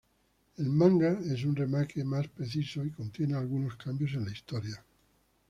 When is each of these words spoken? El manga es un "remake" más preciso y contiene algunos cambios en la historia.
El 0.57 0.65
manga 0.71 1.19
es 1.31 1.43
un 1.45 1.55
"remake" 1.55 2.03
más 2.03 2.27
preciso 2.27 2.83
y 2.83 2.89
contiene 2.89 3.35
algunos 3.35 3.75
cambios 3.75 4.11
en 4.15 4.25
la 4.25 4.31
historia. 4.31 4.83